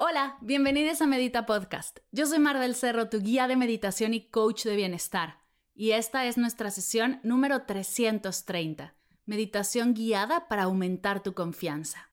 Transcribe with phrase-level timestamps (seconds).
[0.00, 1.98] Hola, bienvenidos a Medita Podcast.
[2.12, 5.40] Yo soy Mar del Cerro, tu guía de meditación y coach de bienestar.
[5.74, 8.94] Y esta es nuestra sesión número 330,
[9.26, 12.12] meditación guiada para aumentar tu confianza.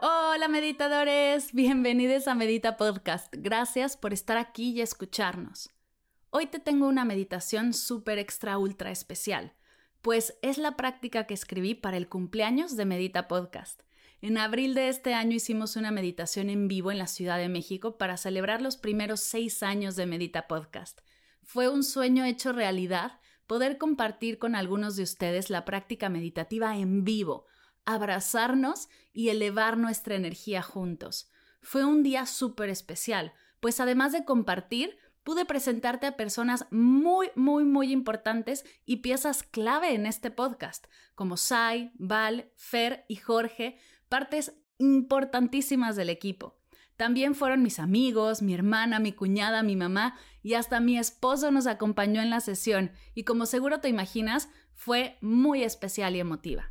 [0.00, 3.32] Hola meditadores, bienvenidos a Medita Podcast.
[3.38, 5.70] Gracias por estar aquí y escucharnos.
[6.30, 9.54] Hoy te tengo una meditación súper extra ultra especial
[10.04, 13.80] pues es la práctica que escribí para el cumpleaños de Medita Podcast.
[14.20, 17.96] En abril de este año hicimos una meditación en vivo en la Ciudad de México
[17.96, 21.00] para celebrar los primeros seis años de Medita Podcast.
[21.42, 27.02] Fue un sueño hecho realidad poder compartir con algunos de ustedes la práctica meditativa en
[27.04, 27.46] vivo,
[27.86, 31.30] abrazarnos y elevar nuestra energía juntos.
[31.62, 37.64] Fue un día súper especial, pues además de compartir, pude presentarte a personas muy, muy,
[37.64, 44.54] muy importantes y piezas clave en este podcast, como Sai, Val, Fer y Jorge, partes
[44.78, 46.60] importantísimas del equipo.
[46.96, 51.66] También fueron mis amigos, mi hermana, mi cuñada, mi mamá y hasta mi esposo nos
[51.66, 56.70] acompañó en la sesión y como seguro te imaginas, fue muy especial y emotiva.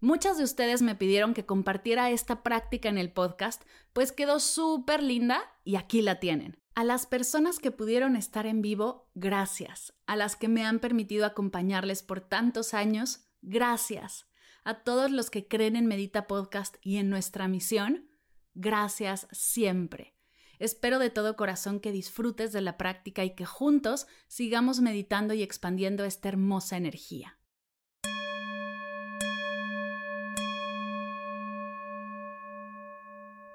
[0.00, 5.02] Muchas de ustedes me pidieron que compartiera esta práctica en el podcast, pues quedó súper
[5.02, 6.58] linda y aquí la tienen.
[6.76, 9.94] A las personas que pudieron estar en vivo, gracias.
[10.06, 14.26] A las que me han permitido acompañarles por tantos años, gracias.
[14.62, 18.10] A todos los que creen en Medita Podcast y en nuestra misión,
[18.52, 20.18] gracias siempre.
[20.58, 25.42] Espero de todo corazón que disfrutes de la práctica y que juntos sigamos meditando y
[25.42, 27.38] expandiendo esta hermosa energía.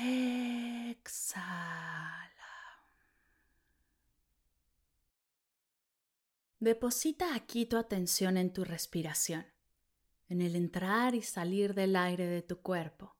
[0.00, 1.58] Exhala.
[6.60, 9.46] Deposita aquí tu atención en tu respiración,
[10.28, 13.16] en el entrar y salir del aire de tu cuerpo.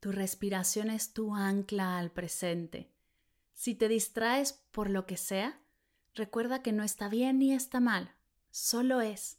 [0.00, 2.90] Tu respiración es tu ancla al presente.
[3.52, 5.60] Si te distraes por lo que sea,
[6.14, 8.16] recuerda que no está bien ni está mal,
[8.50, 9.38] solo es.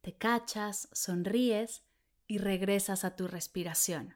[0.00, 1.84] Te cachas, sonríes
[2.26, 4.15] y regresas a tu respiración.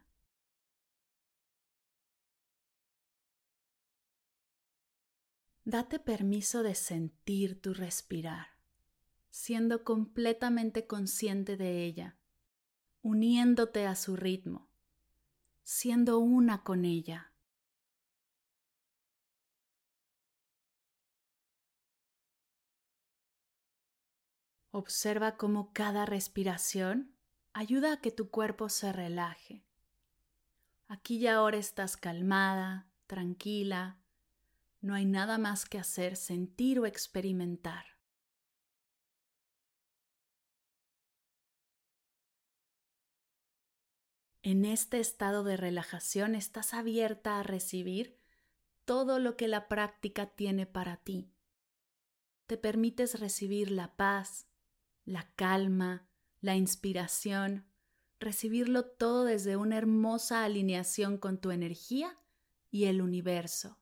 [5.64, 8.56] Date permiso de sentir tu respirar,
[9.28, 12.16] siendo completamente consciente de ella,
[13.02, 14.70] uniéndote a su ritmo,
[15.62, 17.30] siendo una con ella.
[24.72, 27.14] Observa cómo cada respiración
[27.52, 29.64] ayuda a que tu cuerpo se relaje.
[30.88, 33.99] Aquí y ahora estás calmada, tranquila,
[34.80, 37.84] no hay nada más que hacer, sentir o experimentar.
[44.42, 48.18] En este estado de relajación estás abierta a recibir
[48.86, 51.30] todo lo que la práctica tiene para ti.
[52.46, 54.48] Te permites recibir la paz,
[55.04, 56.08] la calma,
[56.40, 57.66] la inspiración,
[58.18, 62.18] recibirlo todo desde una hermosa alineación con tu energía
[62.70, 63.80] y el universo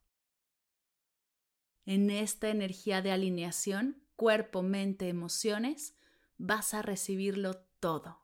[1.88, 5.94] en esta energía de alineación, cuerpo, mente, emociones,
[6.36, 8.18] vas a recibirlo todo.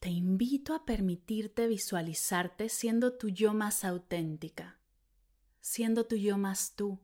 [0.00, 4.80] Te invito a permitirte visualizarte siendo tu yo más auténtica,
[5.60, 6.98] siendo tu yo más tú,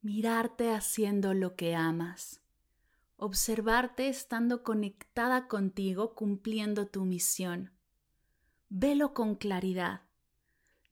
[0.00, 2.40] mirarte haciendo lo que amas,
[3.18, 7.70] observarte estando conectada contigo cumpliendo tu misión.
[8.68, 10.05] Velo con claridad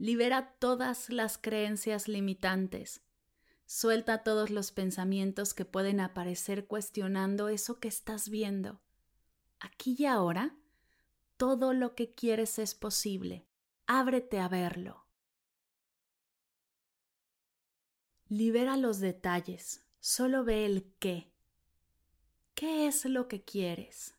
[0.05, 3.01] Libera todas las creencias limitantes.
[3.65, 8.83] Suelta todos los pensamientos que pueden aparecer cuestionando eso que estás viendo.
[9.61, 10.59] Aquí y ahora,
[11.39, 13.47] todo lo que quieres es posible.
[13.87, 15.06] Ábrete a verlo.
[18.29, 21.33] Libera los detalles, solo ve el qué.
[22.55, 24.15] ¿Qué es lo que quieres?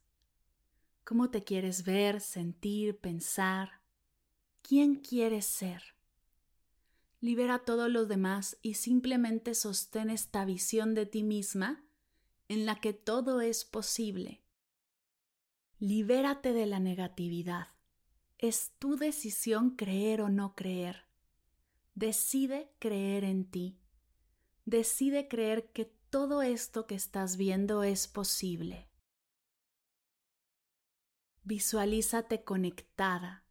[1.04, 3.85] ¿Cómo te quieres ver, sentir, pensar?
[4.68, 5.84] ¿Quién quieres ser?
[7.20, 11.86] Libera todo lo demás y simplemente sostén esta visión de ti misma
[12.48, 14.42] en la que todo es posible.
[15.78, 17.68] Libérate de la negatividad.
[18.40, 21.06] Es tu decisión creer o no creer.
[21.94, 23.78] Decide creer en ti.
[24.66, 28.90] Decide creer que todo esto que estás viendo es posible.
[31.44, 33.45] Visualízate conectada,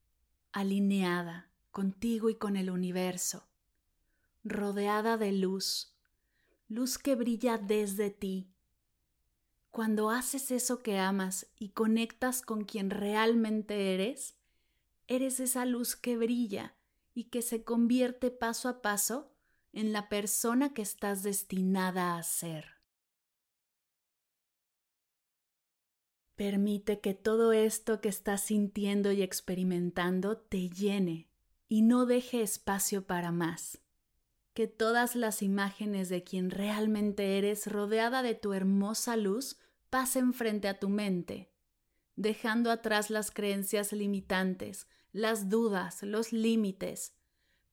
[0.55, 3.49] alineada contigo y con el universo,
[4.45, 5.93] rodeada de luz,
[6.69, 8.49] luz que brilla desde ti.
[9.73, 14.37] Cuando haces eso que amas y conectas con quien realmente eres,
[15.09, 16.77] eres esa luz que brilla
[17.15, 19.33] y que se convierte paso a paso
[19.73, 22.74] en la persona que estás destinada a ser.
[26.37, 31.29] Permite que todo esto que estás sintiendo y experimentando te llene
[31.69, 33.79] y no deje espacio para más.
[34.53, 39.59] Que todas las imágenes de quien realmente eres rodeada de tu hermosa luz
[39.91, 41.53] pasen frente a tu mente,
[42.17, 47.15] dejando atrás las creencias limitantes, las dudas, los límites.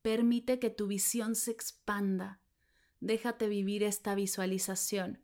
[0.04, 2.42] Permite que tu visión se expanda.
[3.00, 5.20] Déjate vivir esta visualización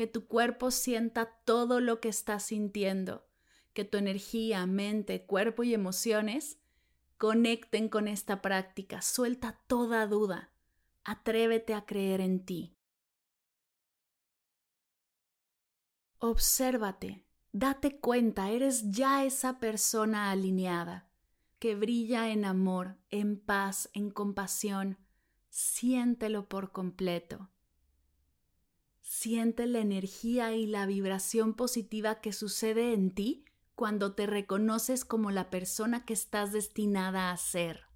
[0.00, 3.28] que tu cuerpo sienta todo lo que estás sintiendo,
[3.74, 6.58] que tu energía, mente, cuerpo y emociones
[7.18, 9.02] conecten con esta práctica.
[9.02, 10.54] Suelta toda duda.
[11.04, 12.78] Atrévete a creer en ti.
[16.18, 21.10] Obsérvate, date cuenta, eres ya esa persona alineada,
[21.58, 24.96] que brilla en amor, en paz, en compasión.
[25.50, 27.50] Siéntelo por completo.
[29.12, 35.32] Siente la energía y la vibración positiva que sucede en ti cuando te reconoces como
[35.32, 37.86] la persona que estás destinada a ser.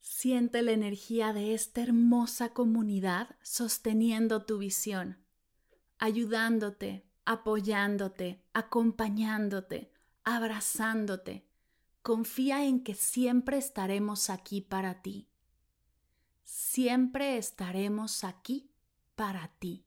[0.00, 5.24] Siente la energía de esta hermosa comunidad sosteniendo tu visión,
[5.98, 9.92] ayudándote, apoyándote, acompañándote,
[10.24, 11.46] abrazándote.
[12.02, 15.29] Confía en que siempre estaremos aquí para ti
[16.50, 18.72] siempre estaremos aquí
[19.14, 19.86] para ti.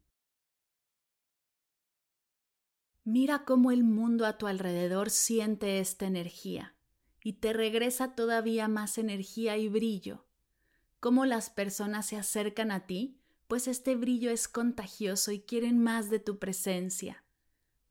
[3.03, 6.73] Mira cómo el mundo a tu alrededor siente esta energía
[7.21, 10.25] y te regresa todavía más energía y brillo.
[11.01, 13.19] Cómo las personas se acercan a ti,
[13.49, 17.25] pues este brillo es contagioso y quieren más de tu presencia.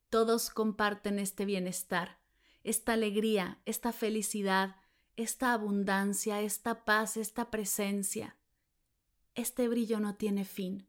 [0.08, 2.20] Todos comparten este bienestar,
[2.64, 4.76] esta alegría, esta felicidad,
[5.16, 8.38] esta abundancia, esta paz, esta presencia.
[9.34, 10.86] Este brillo no tiene fin,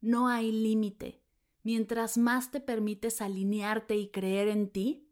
[0.00, 1.20] no hay límite.
[1.62, 5.08] Mientras más te permites alinearte y creer en ti,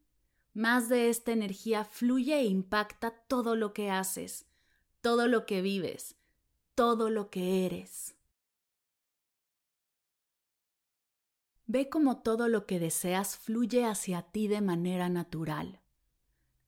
[0.53, 4.47] más de esta energía fluye e impacta todo lo que haces,
[5.01, 6.17] todo lo que vives,
[6.75, 8.17] todo lo que eres.
[11.67, 15.81] Ve como todo lo que deseas fluye hacia ti de manera natural.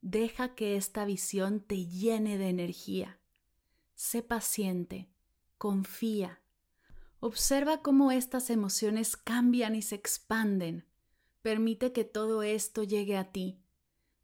[0.00, 3.18] Deja que esta visión te llene de energía.
[3.94, 5.11] Sé paciente,
[5.62, 6.40] confía.
[7.20, 10.88] Observa cómo estas emociones cambian y se expanden.
[11.40, 13.62] Permite que todo esto llegue a ti.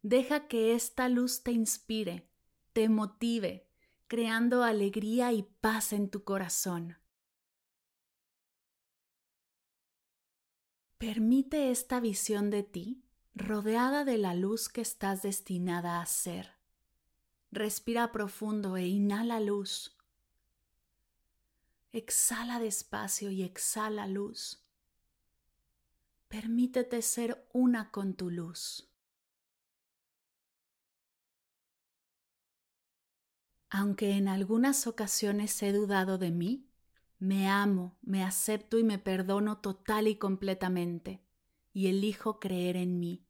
[0.03, 2.29] Deja que esta luz te inspire,
[2.73, 3.69] te motive,
[4.09, 6.97] creando alegría y paz en tu corazón.
[10.99, 13.05] Permite esta visión de ti
[13.37, 16.55] rodeada de la luz que estás destinada a ser.
[17.53, 19.98] Respira profundo e inhala luz.
[21.93, 24.63] Exhala despacio y exhala luz.
[26.29, 28.93] Permítete ser una con tu luz.
[33.71, 36.69] Aunque en algunas ocasiones he dudado de mí,
[37.19, 41.23] me amo, me acepto y me perdono total y completamente,
[41.73, 43.27] y elijo creer en mí,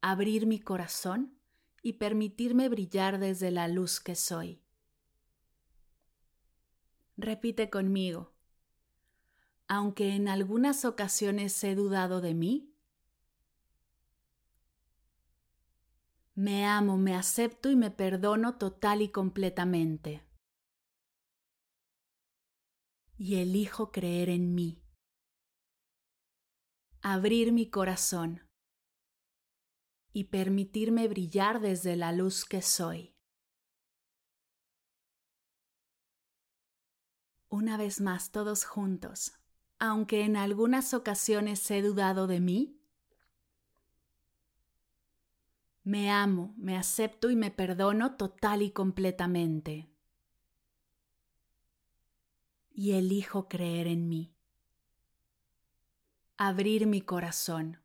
[0.00, 1.38] abrir mi corazón
[1.82, 4.62] y permitirme brillar desde la luz que soy.
[7.18, 8.32] Repite conmigo.
[9.66, 12.72] Aunque en algunas ocasiones he dudado de mí,
[16.34, 20.28] me amo, me acepto y me perdono total y completamente.
[23.18, 24.80] y elijo creer en mí.
[27.02, 28.48] Abrir mi corazón
[30.12, 33.17] y permitirme brillar desde la luz que soy.
[37.50, 39.32] Una vez más todos juntos,
[39.78, 42.78] aunque en algunas ocasiones he dudado de mí,
[45.82, 49.88] me amo, me acepto y me perdono total y completamente.
[52.70, 54.34] Y elijo creer en mí.
[56.36, 57.80] Abrir mi corazón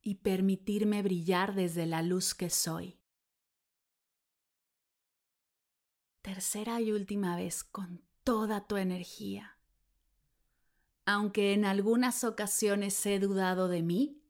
[0.00, 2.98] y permitirme brillar desde la luz que soy.
[6.28, 9.56] Tercera y última vez con toda tu energía.
[11.06, 14.20] Aunque en algunas ocasiones he dudado de mí,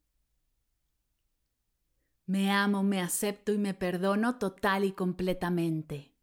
[2.25, 6.15] me amo, me acepto y me perdono total y completamente.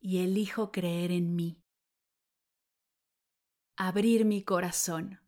[0.00, 1.62] Y elijo creer en mí.
[3.76, 5.20] Abrir mi corazón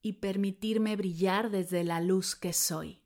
[0.00, 3.03] y permitirme brillar desde la luz que soy.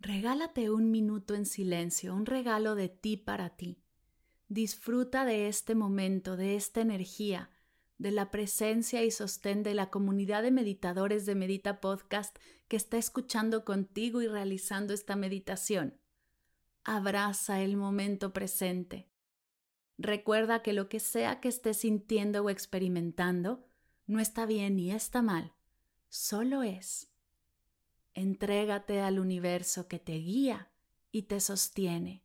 [0.00, 3.82] Regálate un minuto en silencio, un regalo de ti para ti.
[4.48, 7.50] Disfruta de este momento, de esta energía,
[7.98, 12.38] de la presencia y sostén de la comunidad de meditadores de Medita Podcast
[12.68, 15.98] que está escuchando contigo y realizando esta meditación.
[16.84, 19.08] Abraza el momento presente.
[19.98, 23.66] Recuerda que lo que sea que estés sintiendo o experimentando
[24.06, 25.52] no está bien ni está mal,
[26.08, 27.10] solo es.
[28.18, 30.72] Entrégate al universo que te guía
[31.12, 32.24] y te sostiene.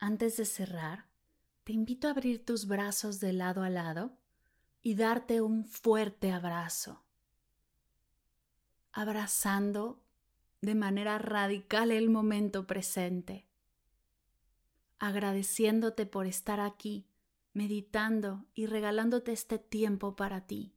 [0.00, 1.06] Antes de cerrar,
[1.64, 4.16] te invito a abrir tus brazos de lado a lado
[4.80, 7.02] y darte un fuerte abrazo,
[8.92, 10.00] abrazando
[10.60, 13.48] de manera radical el momento presente,
[15.00, 17.08] agradeciéndote por estar aquí,
[17.52, 20.76] meditando y regalándote este tiempo para ti,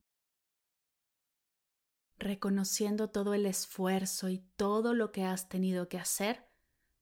[2.18, 6.51] reconociendo todo el esfuerzo y todo lo que has tenido que hacer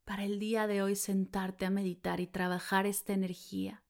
[0.09, 3.83] para el día de hoy sentarte a meditar y trabajar esta energía.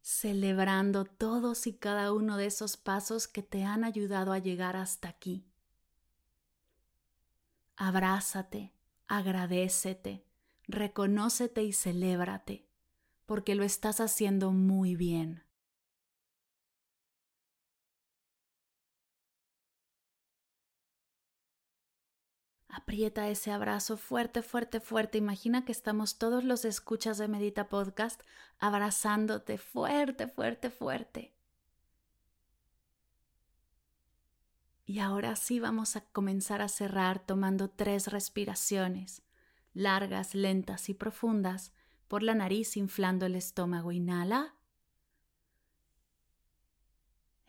[0.00, 5.10] Celebrando todos y cada uno de esos pasos que te han ayudado a llegar hasta
[5.10, 5.44] aquí.
[7.76, 8.72] Abrázate,
[9.08, 10.24] agradecete,
[10.66, 12.66] reconócete y celébrate,
[13.26, 15.42] porque lo estás haciendo muy bien.
[22.76, 25.16] Aprieta ese abrazo fuerte, fuerte, fuerte.
[25.16, 28.20] Imagina que estamos todos los escuchas de Medita Podcast
[28.58, 31.32] abrazándote fuerte, fuerte, fuerte.
[34.86, 39.22] Y ahora sí vamos a comenzar a cerrar tomando tres respiraciones,
[39.72, 41.72] largas, lentas y profundas,
[42.08, 43.92] por la nariz inflando el estómago.
[43.92, 44.56] Inhala.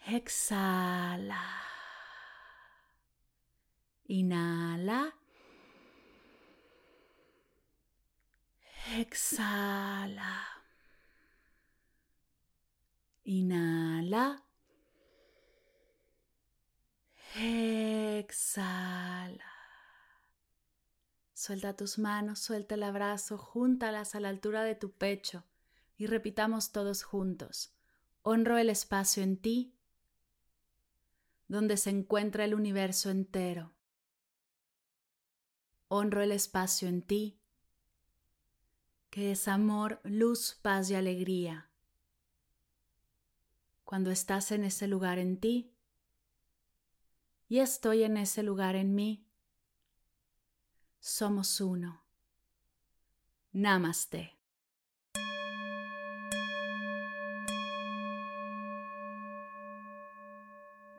[0.06, 1.42] Exhala.
[4.08, 5.14] Inhala.
[8.98, 10.46] Exhala.
[13.24, 14.44] Inhala.
[17.36, 19.44] Exhala.
[21.34, 25.44] Suelta tus manos, suelta el abrazo, júntalas a la altura de tu pecho
[25.98, 27.74] y repitamos todos juntos.
[28.22, 29.76] Honro el espacio en ti,
[31.48, 33.75] donde se encuentra el universo entero
[35.96, 37.40] honro el espacio en ti,
[39.10, 41.70] que es amor, luz, paz y alegría.
[43.84, 45.72] Cuando estás en ese lugar en ti,
[47.48, 49.26] y estoy en ese lugar en mí,
[51.00, 52.04] somos uno.
[53.52, 54.35] Namaste.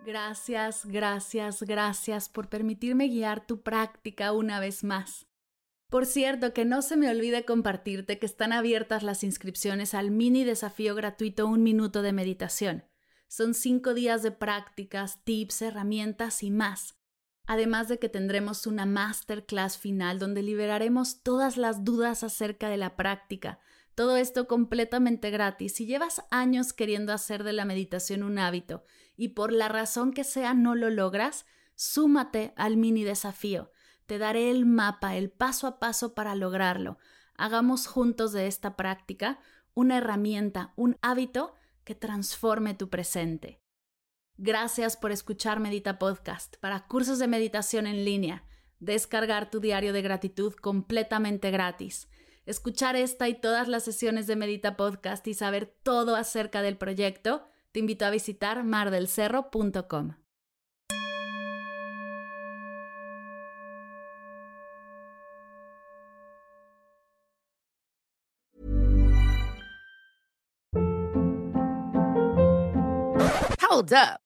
[0.06, 5.26] Gracias, gracias, gracias por permitirme guiar tu práctica una vez más.
[5.90, 10.44] Por cierto, que no se me olvide compartirte que están abiertas las inscripciones al mini
[10.44, 12.84] desafío gratuito Un Minuto de Meditación.
[13.26, 16.94] Son cinco días de prácticas, tips, herramientas y más.
[17.44, 22.94] Además de que tendremos una masterclass final donde liberaremos todas las dudas acerca de la
[22.94, 23.58] práctica.
[23.96, 25.74] Todo esto completamente gratis.
[25.74, 28.84] Si llevas años queriendo hacer de la meditación un hábito
[29.16, 33.70] y por la razón que sea no lo logras, súmate al mini desafío.
[34.06, 36.98] Te daré el mapa, el paso a paso para lograrlo.
[37.36, 39.40] Hagamos juntos de esta práctica
[39.76, 41.54] una herramienta, un hábito
[41.84, 43.60] que transforme tu presente.
[44.38, 48.44] Gracias por escuchar Medita Podcast para cursos de meditación en línea.
[48.80, 52.08] Descargar tu diario de gratitud completamente gratis.
[52.46, 57.46] Escuchar esta y todas las sesiones de Medita Podcast y saber todo acerca del proyecto
[57.76, 60.14] te invito a visitar mardelcerro.com.
[73.60, 74.25] Hold up.